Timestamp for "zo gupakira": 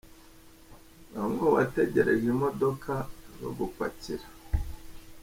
3.39-4.25